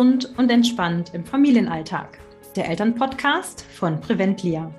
[0.00, 2.20] gesund und entspannt im Familienalltag.
[2.56, 4.74] Der Elternpodcast von Preventlia.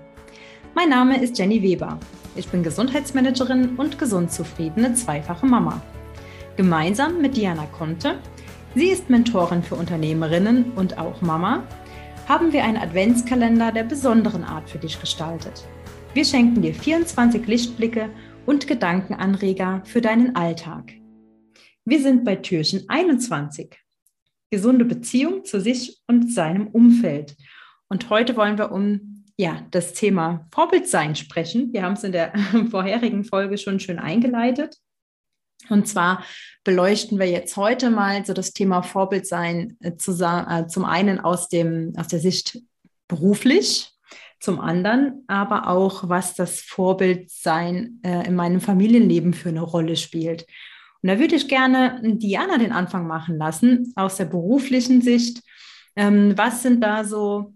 [0.73, 1.99] Mein Name ist Jenny Weber.
[2.35, 5.79] Ich bin Gesundheitsmanagerin und gesund zufriedene zweifache Mama.
[6.57, 8.17] Gemeinsam mit Diana Conte,
[8.73, 11.67] sie ist Mentorin für Unternehmerinnen und auch Mama,
[12.27, 15.67] haben wir einen Adventskalender der besonderen Art für dich gestaltet.
[16.15, 18.09] Wir schenken dir 24 Lichtblicke
[18.47, 20.93] und Gedankenanreger für deinen Alltag.
[21.85, 23.80] Wir sind bei Türchen 21.
[24.51, 27.35] Gesunde Beziehung zu sich und seinem Umfeld.
[27.87, 31.73] Und heute wollen wir um ja, das Thema Vorbildsein sprechen.
[31.73, 32.33] Wir haben es in der
[32.69, 34.77] vorherigen Folge schon schön eingeleitet.
[35.69, 36.23] Und zwar
[36.63, 41.93] beleuchten wir jetzt heute mal so das Thema Vorbildsein äh, äh, zum einen aus, dem,
[41.97, 42.59] aus der Sicht
[43.07, 43.91] beruflich,
[44.39, 50.45] zum anderen aber auch, was das Vorbildsein äh, in meinem Familienleben für eine Rolle spielt.
[51.01, 55.41] Und da würde ich gerne Diana den Anfang machen lassen, aus der beruflichen Sicht.
[55.95, 57.53] Ähm, was sind da so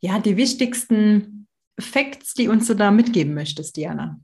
[0.00, 1.46] ja, die wichtigsten
[1.78, 4.18] Facts, die uns du da mitgeben möchtest, Diana?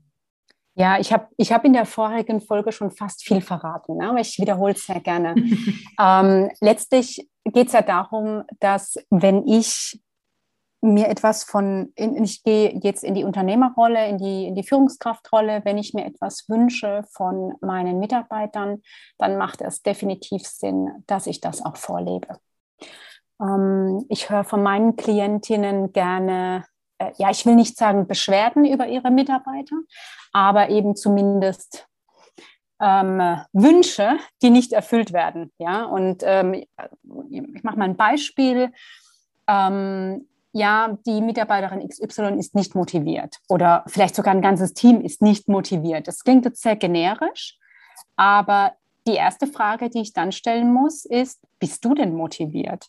[0.75, 4.09] Ja, ich habe ich hab in der vorigen Folge schon fast viel verraten, ne?
[4.09, 5.35] aber ich wiederhole es sehr gerne.
[5.99, 10.01] ähm, letztlich geht es ja darum, dass wenn ich
[10.83, 15.77] mir etwas von, ich gehe jetzt in die Unternehmerrolle, in die, in die Führungskraftrolle, wenn
[15.77, 18.81] ich mir etwas wünsche von meinen Mitarbeitern,
[19.17, 22.37] dann macht es definitiv Sinn, dass ich das auch vorlebe.
[23.41, 26.65] Ähm, ich höre von meinen Klientinnen gerne,
[26.97, 29.77] äh, ja, ich will nicht sagen Beschwerden über ihre Mitarbeiter,
[30.33, 31.87] aber eben zumindest
[32.81, 35.51] ähm, Wünsche, die nicht erfüllt werden.
[35.57, 38.73] Ja, und ähm, ich mache mal ein Beispiel.
[39.47, 45.21] Ähm, ja, die Mitarbeiterin XY ist nicht motiviert oder vielleicht sogar ein ganzes Team ist
[45.21, 46.07] nicht motiviert.
[46.07, 47.57] Das klingt jetzt sehr generisch,
[48.15, 48.73] aber
[49.07, 52.87] die erste Frage, die ich dann stellen muss, ist, bist du denn motiviert?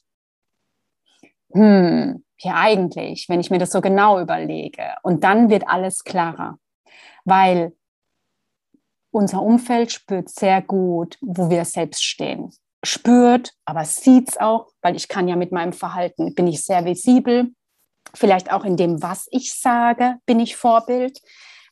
[1.52, 4.94] Hm, ja eigentlich, wenn ich mir das so genau überlege.
[5.02, 6.58] Und dann wird alles klarer,
[7.24, 7.72] weil
[9.10, 12.50] unser Umfeld spürt sehr gut, wo wir selbst stehen
[12.84, 16.84] spürt, aber sieht es auch, weil ich kann ja mit meinem Verhalten, bin ich sehr
[16.84, 17.52] visibel.
[18.14, 21.20] Vielleicht auch in dem, was ich sage, bin ich Vorbild.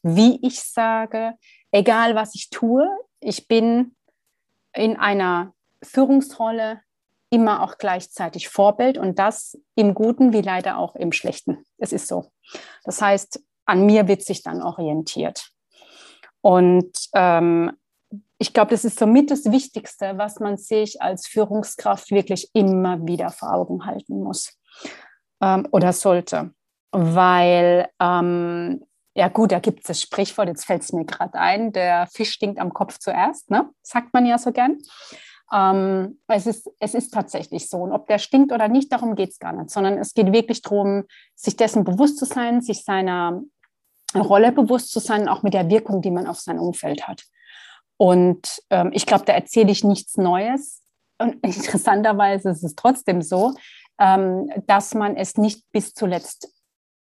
[0.03, 1.35] Wie ich sage,
[1.71, 2.89] egal was ich tue,
[3.21, 3.95] ich bin
[4.75, 5.53] in einer
[5.83, 6.81] Führungsrolle
[7.31, 11.65] immer auch gleichzeitig Vorbild und das im Guten wie leider auch im Schlechten.
[11.79, 12.31] Es ist so.
[12.85, 15.51] Das heißt, an mir wird sich dann orientiert.
[16.43, 17.73] Und ähm,
[18.43, 23.31] ich glaube, das ist somit das Wichtigste, was man sich als Führungskraft wirklich immer wieder
[23.31, 24.59] vor Augen halten muss
[25.41, 26.53] ähm, oder sollte.
[26.91, 31.71] Weil, ähm, ja gut, da gibt es das Sprichwort, jetzt fällt es mir gerade ein,
[31.71, 33.71] der Fisch stinkt am Kopf zuerst, ne?
[33.81, 34.79] sagt man ja so gern.
[35.53, 37.77] Ähm, es, ist, es ist tatsächlich so.
[37.77, 40.63] Und ob der stinkt oder nicht, darum geht es gar nicht, sondern es geht wirklich
[40.63, 41.05] darum,
[41.37, 43.41] sich dessen bewusst zu sein, sich seiner
[44.17, 47.23] Rolle bewusst zu sein, auch mit der Wirkung, die man auf sein Umfeld hat.
[48.03, 50.83] Und ähm, ich glaube, da erzähle ich nichts Neues.
[51.19, 53.55] Und interessanterweise ist es trotzdem so,
[54.01, 56.53] ähm, dass man es nicht bis zuletzt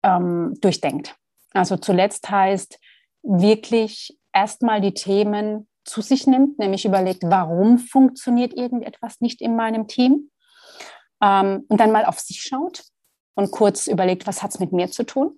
[0.01, 1.15] ähm, durchdenkt.
[1.53, 2.79] Also zuletzt heißt
[3.21, 9.87] wirklich erstmal die Themen zu sich nimmt, nämlich überlegt, warum funktioniert irgendetwas nicht in meinem
[9.87, 10.31] Team
[11.21, 12.85] ähm, und dann mal auf sich schaut
[13.35, 15.37] und kurz überlegt, was hat es mit mir zu tun,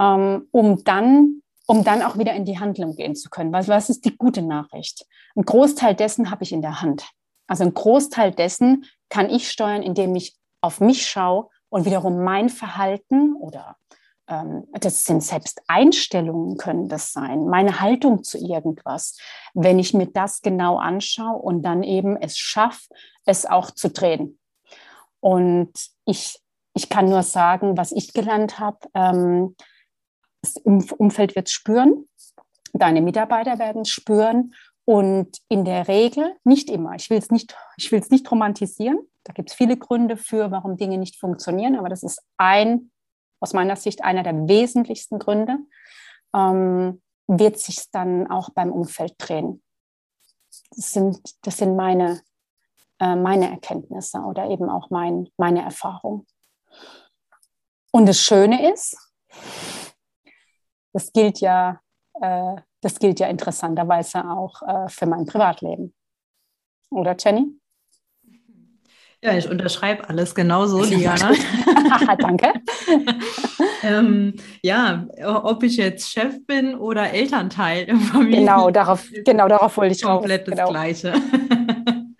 [0.00, 1.40] ähm, um dann
[1.70, 3.52] um dann auch wieder in die Handlung gehen zu können.
[3.52, 5.06] Was, was ist die gute Nachricht?
[5.36, 7.08] Ein Großteil dessen habe ich in der Hand.
[7.46, 12.48] Also ein Großteil dessen kann ich steuern, indem ich auf mich schaue und wiederum mein
[12.48, 13.76] Verhalten oder
[14.26, 19.16] ähm, das sind selbst Einstellungen können das sein, meine Haltung zu irgendwas,
[19.54, 22.88] wenn ich mir das genau anschaue und dann eben es schaffe,
[23.26, 24.40] es auch zu drehen.
[25.20, 25.70] Und
[26.04, 26.40] ich,
[26.74, 29.54] ich kann nur sagen, was ich gelernt habe, ähm,
[30.42, 32.08] das Umfeld wird spüren,
[32.72, 34.54] deine Mitarbeiter werden spüren
[34.84, 37.54] und in der Regel, nicht immer, ich will es nicht,
[38.10, 42.22] nicht romantisieren, da gibt es viele Gründe für, warum Dinge nicht funktionieren, aber das ist
[42.38, 42.90] ein,
[43.40, 45.58] aus meiner Sicht, einer der wesentlichsten Gründe,
[46.34, 49.62] ähm, wird sich dann auch beim Umfeld drehen.
[50.70, 52.22] Das sind, das sind meine,
[52.98, 56.26] äh, meine Erkenntnisse oder eben auch mein, meine Erfahrung.
[57.92, 58.96] Und das Schöne ist,
[60.92, 61.80] das gilt ja,
[62.20, 65.94] äh, das gilt ja interessanterweise auch äh, für mein Privatleben.
[66.90, 67.60] Oder Jenny?
[69.22, 71.32] Ja, ich unterschreibe alles genauso, Diana.
[72.18, 72.52] Danke.
[73.82, 78.46] ähm, ja, ob ich jetzt Chef bin oder Elternteil im Familien.
[78.46, 80.46] Genau, darauf, genau darauf wollte ich Komplett raus.
[80.46, 80.70] das genau.
[80.70, 81.12] Gleiche.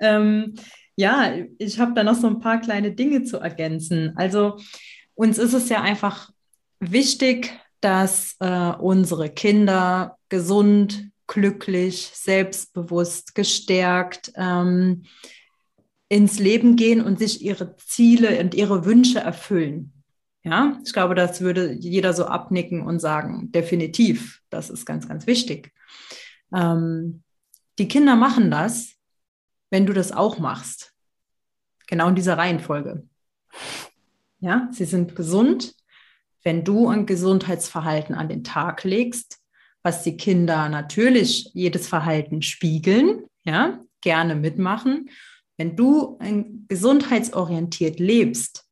[0.00, 0.54] ähm,
[0.96, 4.12] ja, ich habe da noch so ein paar kleine Dinge zu ergänzen.
[4.16, 4.56] Also
[5.14, 6.30] uns ist es ja einfach
[6.78, 15.04] wichtig, dass äh, unsere Kinder gesund, glücklich, selbstbewusst, gestärkt ähm,
[16.08, 19.92] ins Leben gehen und sich ihre Ziele und ihre Wünsche erfüllen.
[20.42, 25.26] Ja, ich glaube, das würde jeder so abnicken und sagen, definitiv, das ist ganz, ganz
[25.26, 25.72] wichtig.
[26.54, 27.22] Ähm,
[27.78, 28.94] die Kinder machen das,
[29.70, 30.94] wenn du das auch machst.
[31.86, 33.06] Genau in dieser Reihenfolge.
[34.40, 35.74] Ja, sie sind gesund,
[36.42, 39.38] wenn du ein Gesundheitsverhalten an den Tag legst,
[39.82, 45.10] was die Kinder natürlich jedes Verhalten spiegeln, ja, gerne mitmachen.
[45.56, 46.18] Wenn du
[46.68, 48.64] gesundheitsorientiert lebst,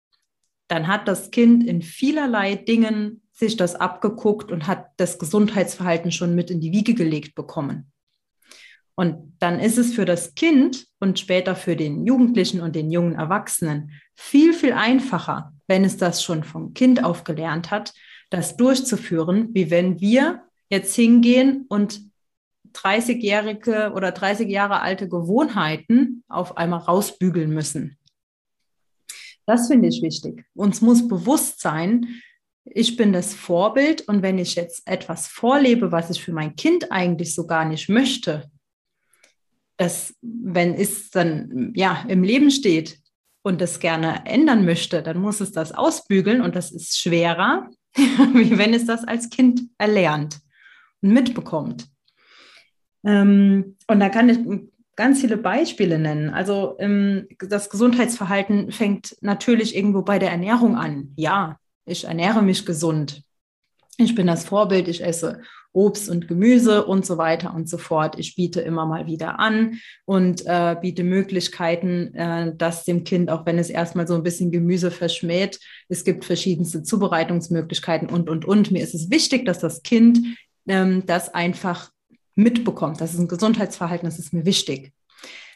[0.69, 6.35] dann hat das Kind in vielerlei Dingen sich das abgeguckt und hat das Gesundheitsverhalten schon
[6.35, 7.93] mit in die Wiege gelegt bekommen.
[8.95, 13.15] Und dann ist es für das Kind und später für den Jugendlichen und den jungen
[13.15, 17.95] Erwachsenen viel, viel einfacher, wenn es das schon vom Kind auf gelernt hat,
[18.31, 22.01] das durchzuführen, wie wenn wir jetzt hingehen und
[22.75, 27.97] 30-jährige oder 30 Jahre alte Gewohnheiten auf einmal rausbügeln müssen.
[29.47, 30.45] Das finde ich wichtig.
[30.55, 32.21] Uns muss bewusst sein,
[32.65, 36.93] ich bin das Vorbild und wenn ich jetzt etwas vorlebe, was ich für mein Kind
[36.93, 38.51] eigentlich so gar nicht möchte,
[39.79, 43.01] dass wenn es dann ja im Leben steht
[43.43, 48.59] und das gerne ändern möchte, dann muss es das ausbügeln und das ist schwerer, wie
[48.59, 50.41] wenn es das als Kind erlernt
[51.03, 51.87] und mitbekommt.
[53.05, 54.39] Ähm, und da kann ich
[54.97, 56.31] ganz viele Beispiele nennen.
[56.31, 61.13] Also ähm, das Gesundheitsverhalten fängt natürlich irgendwo bei der Ernährung an.
[61.17, 63.23] Ja, ich ernähre mich gesund.
[63.97, 65.41] Ich bin das Vorbild, ich esse
[65.73, 68.19] Obst und Gemüse und so weiter und so fort.
[68.19, 73.47] Ich biete immer mal wieder an und äh, biete Möglichkeiten, äh, dass dem Kind, auch
[73.47, 78.71] wenn es erstmal so ein bisschen Gemüse verschmäht, es gibt verschiedenste Zubereitungsmöglichkeiten und, und, und.
[78.71, 80.19] Mir ist es wichtig, dass das Kind
[80.67, 81.91] ähm, das einfach
[82.35, 83.01] mitbekommt.
[83.01, 84.93] Das ist ein Gesundheitsverhalten, das ist mir wichtig.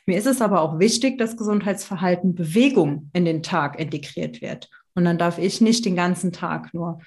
[0.04, 4.68] Mir ist es aber auch wichtig, dass Gesundheitsverhalten Bewegung in den Tag integriert wird.
[4.94, 7.00] Und dann darf ich nicht den ganzen Tag nur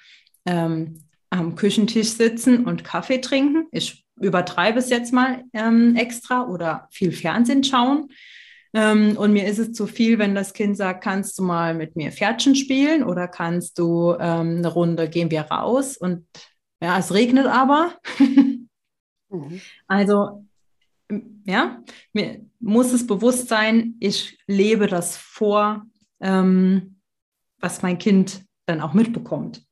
[0.46, 3.66] ähm, am Küchentisch sitzen und Kaffee trinken.
[3.72, 8.08] Ich übertreibe es jetzt mal ähm, extra oder viel Fernsehen schauen.
[8.74, 11.96] Ähm, und mir ist es zu viel, wenn das Kind sagt, kannst du mal mit
[11.96, 16.26] mir Pferdchen spielen oder kannst du ähm, eine Runde gehen wir raus und
[16.82, 17.94] ja, es regnet aber.
[19.28, 19.60] mhm.
[19.86, 20.44] Also
[21.44, 21.82] ja,
[22.12, 25.86] mir muss es bewusst sein, ich lebe das vor,
[26.20, 27.00] ähm,
[27.58, 29.65] was mein Kind dann auch mitbekommt.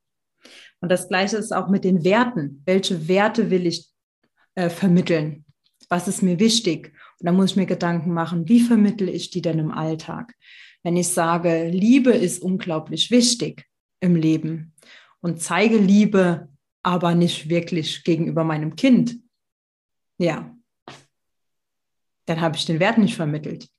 [0.84, 2.62] Und das Gleiche ist auch mit den Werten.
[2.66, 3.88] Welche Werte will ich
[4.54, 5.46] äh, vermitteln?
[5.88, 6.92] Was ist mir wichtig?
[7.19, 10.34] Und da muss ich mir Gedanken machen, wie vermittle ich die denn im Alltag?
[10.82, 13.64] Wenn ich sage, Liebe ist unglaublich wichtig
[14.00, 14.75] im Leben
[15.22, 16.50] und zeige Liebe
[16.82, 19.16] aber nicht wirklich gegenüber meinem Kind,
[20.19, 20.54] ja,
[22.26, 23.70] dann habe ich den Wert nicht vermittelt.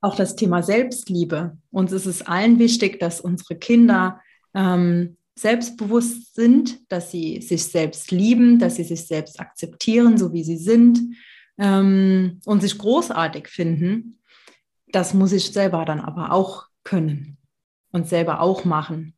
[0.00, 1.56] Auch das Thema Selbstliebe.
[1.70, 4.20] Uns ist es allen wichtig, dass unsere Kinder
[4.52, 10.44] ähm, selbstbewusst sind, dass sie sich selbst lieben, dass sie sich selbst akzeptieren, so wie
[10.44, 11.00] sie sind
[11.58, 14.20] ähm, und sich großartig finden.
[14.92, 17.38] Das muss ich selber dann aber auch können
[17.92, 19.14] und selber auch machen.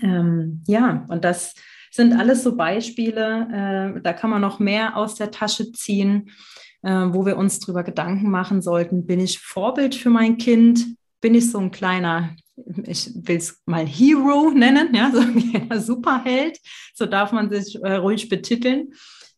[0.00, 1.54] Ähm, ja, und das
[1.90, 6.30] sind alles so Beispiele, äh, da kann man noch mehr aus der Tasche ziehen,
[6.82, 9.06] äh, wo wir uns darüber Gedanken machen sollten.
[9.06, 10.96] Bin ich Vorbild für mein Kind?
[11.20, 12.34] Bin ich so ein kleiner
[12.86, 16.58] ich will es mal Hero nennen, ja, so ein Superheld,
[16.94, 18.92] so darf man sich äh, ruhig betiteln.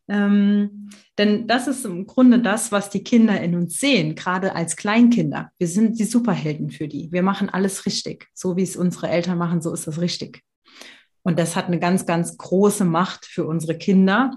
[0.08, 4.76] Ähm, denn das ist im Grunde das, was die Kinder in uns sehen, gerade als
[4.76, 5.50] Kleinkinder.
[5.58, 7.10] Wir sind die Superhelden für die.
[7.12, 8.28] Wir machen alles richtig.
[8.34, 10.42] So wie es unsere Eltern machen, so ist das richtig.
[11.22, 14.36] Und das hat eine ganz, ganz große Macht für unsere Kinder,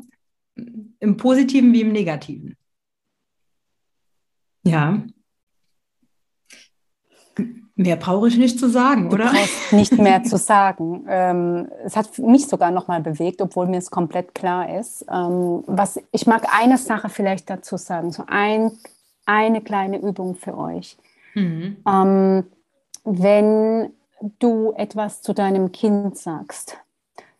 [1.00, 2.56] im positiven wie im negativen.
[4.64, 5.06] Ja.
[7.80, 9.26] Mehr brauche ich nicht zu sagen, oder?
[9.26, 11.06] Du brauchst nicht mehr zu sagen.
[11.10, 15.06] Ähm, es hat mich sogar noch mal bewegt, obwohl mir es komplett klar ist.
[15.10, 18.72] Ähm, was, ich mag eine Sache vielleicht dazu sagen, so ein,
[19.26, 20.98] eine kleine Übung für euch.
[21.34, 21.78] Mhm.
[21.88, 22.44] Ähm,
[23.04, 23.92] wenn
[24.40, 26.78] du etwas zu deinem Kind sagst,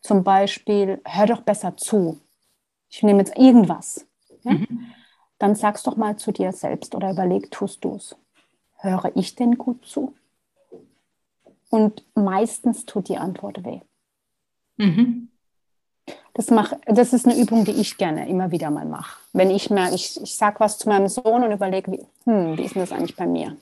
[0.02, 2.20] zum Beispiel, hör doch besser zu.
[2.90, 4.06] Ich nehme jetzt irgendwas.
[4.44, 4.54] Ja?
[4.54, 4.86] Mhm.
[5.40, 8.16] Dann sagst doch mal zu dir selbst oder überleg, tust du es.
[8.78, 10.14] Höre ich denn gut zu?
[11.70, 13.82] Und meistens tut die Antwort weh.
[14.78, 15.30] Mhm.
[16.34, 19.20] Das, mach, das ist eine Übung, die ich gerne immer wieder mal mache.
[19.34, 22.64] Wenn ich merke, ich, ich sage was zu meinem Sohn und überlege, wie, hm, wie
[22.64, 23.58] ist denn das eigentlich bei mir?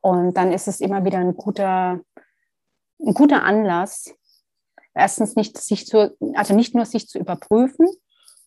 [0.00, 2.00] Und dann ist es immer wieder ein guter,
[3.00, 4.14] ein guter Anlass,
[4.94, 7.86] erstens nicht sich zu, also nicht nur sich zu überprüfen,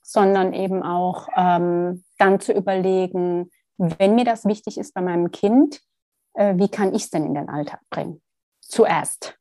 [0.04, 5.82] sondern eben auch ähm, dann zu überlegen, wenn mir das wichtig ist bei meinem Kind,
[6.38, 8.22] wie kann ich es denn in den Alltag bringen?
[8.62, 9.38] Zuerst.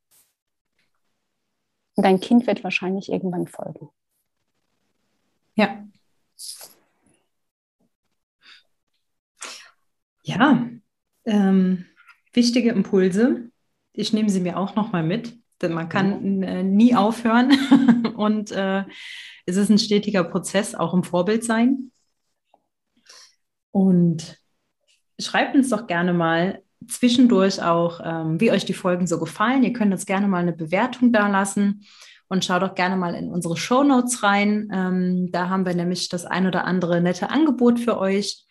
[1.97, 3.89] Und dein Kind wird wahrscheinlich irgendwann folgen.
[5.55, 5.85] Ja.
[10.23, 10.69] Ja,
[11.25, 11.87] ähm,
[12.33, 13.51] wichtige Impulse.
[13.93, 17.53] Ich nehme sie mir auch nochmal mit, denn man kann äh, nie aufhören
[18.17, 18.85] und äh,
[19.47, 21.93] es ist ein stetiger Prozess, auch im Vorbild sein.
[23.71, 24.43] Und
[25.19, 29.63] schreibt uns doch gerne mal zwischendurch auch, ähm, wie euch die Folgen so gefallen.
[29.63, 31.87] Ihr könnt uns gerne mal eine Bewertung da lassen
[32.29, 34.69] und schaut doch gerne mal in unsere Show Notes rein.
[34.73, 38.45] Ähm, da haben wir nämlich das ein oder andere nette Angebot für euch,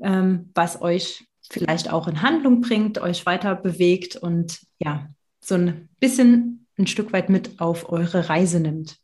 [0.00, 5.08] ähm, was euch vielleicht auch in Handlung bringt, euch weiter bewegt und ja,
[5.40, 8.98] so ein bisschen ein Stück weit mit auf eure Reise nimmt.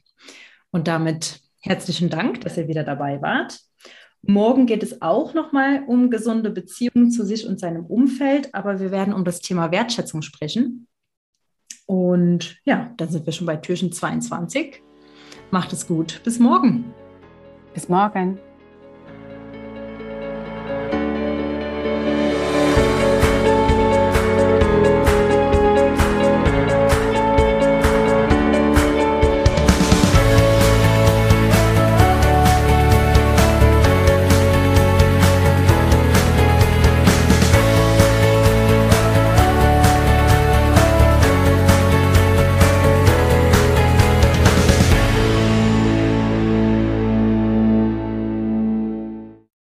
[0.71, 3.59] Und damit herzlichen Dank, dass ihr wieder dabei wart.
[4.23, 8.91] Morgen geht es auch nochmal um gesunde Beziehungen zu sich und seinem Umfeld, aber wir
[8.91, 10.89] werden um das Thema Wertschätzung sprechen.
[11.87, 14.83] Und ja, dann sind wir schon bei Türchen 22.
[15.51, 16.21] Macht es gut.
[16.25, 16.93] Bis morgen.
[17.73, 18.39] Bis morgen.